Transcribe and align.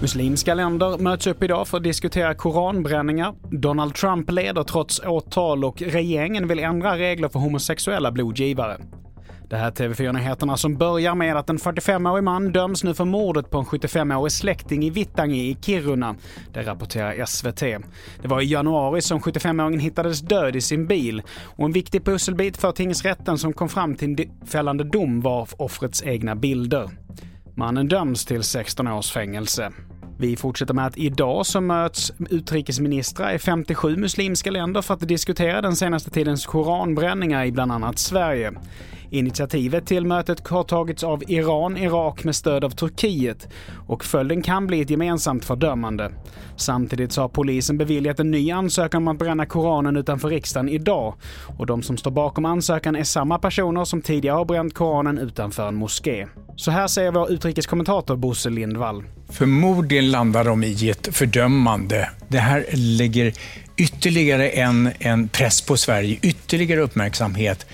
Muslimska 0.00 0.54
länder 0.54 0.98
möts 0.98 1.26
upp 1.26 1.42
idag 1.42 1.68
för 1.68 1.76
att 1.76 1.84
diskutera 1.84 2.34
koranbränningar. 2.34 3.34
Donald 3.50 3.94
Trump 3.94 4.30
leder 4.30 4.62
trots 4.62 5.00
åtal 5.00 5.64
och 5.64 5.82
regeringen 5.82 6.48
vill 6.48 6.58
ändra 6.58 6.98
regler 6.98 7.28
för 7.28 7.38
homosexuella 7.38 8.12
blodgivare. 8.12 8.76
Det 9.48 9.56
här 9.56 9.66
är 9.66 9.70
TV4-nyheterna 9.70 10.56
som 10.56 10.76
börjar 10.76 11.14
med 11.14 11.36
att 11.36 11.50
en 11.50 11.58
45-årig 11.58 12.24
man 12.24 12.52
döms 12.52 12.84
nu 12.84 12.94
för 12.94 13.04
mordet 13.04 13.50
på 13.50 13.58
en 13.58 13.64
75-årig 13.64 14.32
släkting 14.32 14.84
i 14.84 14.90
Vittangi 14.90 15.50
i 15.50 15.56
Kiruna. 15.60 16.16
Det 16.52 16.62
rapporterar 16.62 17.24
SVT. 17.26 17.60
Det 18.22 18.28
var 18.28 18.40
i 18.40 18.44
januari 18.44 19.02
som 19.02 19.20
75-åringen 19.20 19.78
hittades 19.78 20.20
död 20.20 20.56
i 20.56 20.60
sin 20.60 20.86
bil 20.86 21.22
och 21.42 21.64
en 21.64 21.72
viktig 21.72 22.04
pusselbit 22.04 22.56
för 22.56 22.72
tingsrätten 22.72 23.38
som 23.38 23.52
kom 23.52 23.68
fram 23.68 23.94
till 23.94 24.20
en 24.20 24.46
fällande 24.46 24.84
dom 24.84 25.20
var 25.20 25.48
offrets 25.56 26.02
egna 26.02 26.36
bilder. 26.36 26.90
Mannen 27.54 27.88
döms 27.88 28.24
till 28.24 28.42
16 28.42 28.88
års 28.88 29.12
fängelse. 29.12 29.72
Vi 30.18 30.36
fortsätter 30.36 30.74
med 30.74 30.86
att 30.86 30.98
idag 30.98 31.46
så 31.46 31.60
möts 31.60 32.12
utrikesministrar 32.30 33.34
i 33.34 33.38
57 33.38 33.96
muslimska 33.96 34.50
länder 34.50 34.82
för 34.82 34.94
att 34.94 35.08
diskutera 35.08 35.60
den 35.60 35.76
senaste 35.76 36.10
tidens 36.10 36.46
koranbränningar 36.46 37.44
i 37.44 37.52
bland 37.52 37.72
annat 37.72 37.98
Sverige. 37.98 38.52
Initiativet 39.10 39.86
till 39.86 40.06
mötet 40.06 40.48
har 40.48 40.62
tagits 40.62 41.04
av 41.04 41.22
Iran, 41.30 41.76
Irak 41.76 42.24
med 42.24 42.36
stöd 42.36 42.64
av 42.64 42.70
Turkiet 42.70 43.48
och 43.86 44.04
följden 44.04 44.42
kan 44.42 44.66
bli 44.66 44.80
ett 44.80 44.90
gemensamt 44.90 45.44
fördömande. 45.44 46.12
Samtidigt 46.56 47.12
så 47.12 47.20
har 47.20 47.28
polisen 47.28 47.78
beviljat 47.78 48.20
en 48.20 48.30
ny 48.30 48.50
ansökan 48.50 49.02
om 49.02 49.08
att 49.08 49.18
bränna 49.18 49.46
Koranen 49.46 49.96
utanför 49.96 50.28
riksdagen 50.28 50.68
idag 50.68 51.14
och 51.58 51.66
de 51.66 51.82
som 51.82 51.96
står 51.96 52.10
bakom 52.10 52.44
ansökan 52.44 52.96
är 52.96 53.04
samma 53.04 53.38
personer 53.38 53.84
som 53.84 54.02
tidigare 54.02 54.36
har 54.36 54.44
bränt 54.44 54.74
Koranen 54.74 55.18
utanför 55.18 55.68
en 55.68 55.74
moské. 55.74 56.26
Så 56.56 56.70
här 56.70 56.86
säger 56.86 57.12
vår 57.12 57.32
utrikeskommentator 57.32 58.16
Bosse 58.16 58.50
Lindvall. 58.50 59.04
Förmodligen 59.28 60.10
landar 60.10 60.44
de 60.44 60.64
i 60.64 60.90
ett 60.90 61.08
fördömande. 61.12 62.10
Det 62.28 62.38
här 62.38 62.66
lägger 62.72 63.32
ytterligare 63.76 64.48
en, 64.48 64.90
en 64.98 65.28
press 65.28 65.60
på 65.60 65.76
Sverige, 65.76 66.18
ytterligare 66.22 66.80
uppmärksamhet 66.80 67.66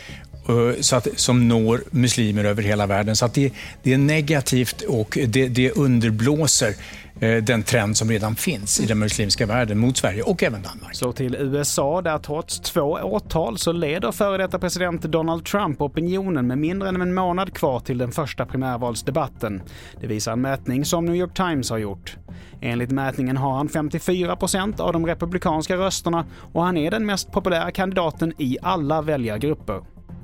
så 0.80 0.96
att, 0.96 1.08
som 1.16 1.48
når 1.48 1.82
muslimer 1.90 2.44
över 2.44 2.62
hela 2.62 2.86
världen. 2.86 3.16
Så 3.16 3.24
att 3.24 3.34
det, 3.34 3.52
det 3.82 3.92
är 3.92 3.98
negativt 3.98 4.82
och 4.82 5.18
det, 5.28 5.48
det 5.48 5.70
underblåser 5.70 6.74
eh, 7.20 7.36
den 7.36 7.62
trend 7.62 7.96
som 7.96 8.10
redan 8.10 8.34
finns 8.34 8.80
i 8.80 8.86
den 8.86 8.98
muslimska 8.98 9.46
världen 9.46 9.78
mot 9.78 9.96
Sverige 9.96 10.22
och 10.22 10.42
även 10.42 10.62
Danmark. 10.62 10.94
Så 10.94 11.12
till 11.12 11.34
USA 11.34 12.02
där 12.02 12.18
trots 12.18 12.60
två 12.60 12.82
åtal 13.02 13.58
så 13.58 13.72
leder 13.72 14.12
före 14.12 14.38
detta 14.38 14.58
president 14.58 15.02
Donald 15.02 15.44
Trump 15.44 15.80
opinionen 15.80 16.46
med 16.46 16.58
mindre 16.58 16.88
än 16.88 17.00
en 17.00 17.14
månad 17.14 17.54
kvar 17.54 17.80
till 17.80 17.98
den 17.98 18.12
första 18.12 18.46
primärvalsdebatten. 18.46 19.62
Det 20.00 20.06
visar 20.06 20.32
en 20.32 20.40
mätning 20.40 20.84
som 20.84 21.04
New 21.04 21.16
York 21.16 21.34
Times 21.34 21.70
har 21.70 21.78
gjort. 21.78 22.16
Enligt 22.60 22.90
mätningen 22.90 23.36
har 23.36 23.52
han 23.56 23.68
54 23.68 24.36
procent 24.36 24.80
av 24.80 24.92
de 24.92 25.06
republikanska 25.06 25.76
rösterna 25.76 26.26
och 26.52 26.62
han 26.62 26.76
är 26.76 26.90
den 26.90 27.06
mest 27.06 27.32
populära 27.32 27.70
kandidaten 27.70 28.32
i 28.38 28.58
alla 28.62 29.02
väljargrupper. 29.02 29.80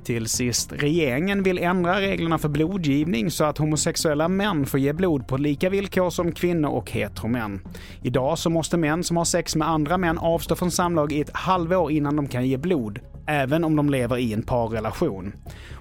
Till 0.09 0.28
sist, 0.28 0.73
regeringen 0.73 1.42
vill 1.42 1.59
ändra 1.59 2.01
reglerna 2.01 2.39
för 2.39 2.48
blodgivning 2.48 3.31
så 3.31 3.45
att 3.45 3.59
homosexuella 3.59 4.28
män 4.28 4.67
får 4.67 4.81
ge 4.81 4.92
blod 4.92 5.28
på 5.28 5.37
lika 5.37 5.70
villkor 5.70 6.11
som 6.11 6.33
kvinnor 6.33 6.70
och 6.70 6.91
heteromän. 6.91 7.61
Idag 8.03 8.39
så 8.39 8.50
måste 8.50 8.77
män 8.77 9.05
som 9.05 9.17
har 9.17 9.25
sex 9.25 9.56
med 9.56 9.69
andra 9.69 9.98
män 9.98 10.19
avstå 10.19 10.55
från 10.55 10.70
samlag 10.70 11.12
i 11.12 11.20
ett 11.20 11.31
halvår 11.33 11.92
innan 11.92 12.17
de 12.17 12.28
kan 12.28 12.47
ge 12.47 12.56
blod, 12.56 12.98
även 13.27 13.65
om 13.65 13.77
de 13.77 13.91
lever 13.91 14.19
i 14.19 14.33
en 14.33 14.42
parrelation. 14.42 15.33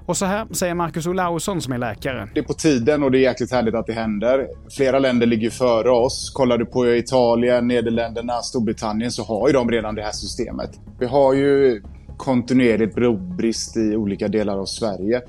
Och 0.06 0.18
så 0.18 0.26
här 0.26 0.48
säger 0.52 0.74
Marcus 0.74 1.08
Olausson 1.08 1.62
som 1.62 1.74
är 1.74 1.78
läkare. 1.78 2.30
Det 2.34 2.40
är 2.40 2.44
på 2.44 2.54
tiden 2.54 3.04
och 3.04 3.12
det 3.12 3.18
är 3.18 3.22
jäkligt 3.22 3.52
härligt 3.52 3.76
att 3.76 3.88
det 3.88 3.94
händer. 3.94 4.48
Flera 4.78 5.00
länder 5.00 5.28
ligger 5.28 5.50
före 5.50 5.90
oss. 5.90 6.32
Kollar 6.34 6.58
du 6.58 6.66
på 6.66 6.96
Italien, 6.96 7.68
Nederländerna, 7.68 8.42
Storbritannien 8.42 9.12
så 9.12 9.24
har 9.24 9.48
ju 9.48 9.54
de 9.54 9.72
redan 9.72 9.96
det 9.96 10.02
här 10.02 10.12
systemet. 10.12 10.70
Vi 11.00 11.06
har 11.06 11.34
ju 11.34 11.82
kontinuerligt 12.18 12.96
blodbrist 12.96 13.78
i 13.78 13.96
olika 13.96 14.28
delar 14.28 14.58
av 14.58 14.66
Sverige. 14.66 15.22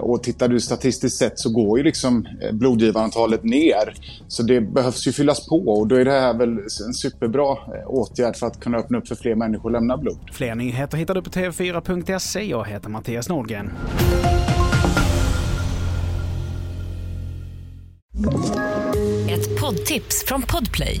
Och 0.00 0.22
tittar 0.22 0.48
du 0.48 0.60
statistiskt 0.60 1.18
sett 1.18 1.38
så 1.38 1.50
går 1.50 1.78
ju 1.78 1.84
liksom 1.84 2.26
eh, 2.42 2.52
blodgivarantalet 2.52 3.44
ner. 3.44 3.94
Så 4.28 4.42
det 4.42 4.60
behövs 4.60 5.06
ju 5.06 5.12
fyllas 5.12 5.48
på 5.48 5.56
och 5.56 5.86
då 5.86 5.96
är 5.96 6.04
det 6.04 6.10
här 6.10 6.34
väl 6.34 6.58
en 6.86 6.94
superbra 6.94 7.52
eh, 7.52 7.86
åtgärd 7.86 8.36
för 8.36 8.46
att 8.46 8.60
kunna 8.60 8.78
öppna 8.78 8.98
upp 8.98 9.08
för 9.08 9.14
fler 9.14 9.34
människor 9.34 9.68
att 9.68 9.72
lämna 9.72 9.96
blod. 9.96 10.18
Fler 10.32 10.54
nyheter 10.54 10.98
hittar 10.98 11.14
du 11.14 11.22
på 11.22 11.30
tv4.se. 11.30 12.42
Jag 12.42 12.68
heter 12.68 12.88
Mattias 12.88 13.28
Nordgren. 13.28 13.70
Ett 19.30 19.60
poddtips 19.60 20.24
från 20.26 20.42
Podplay. 20.42 21.00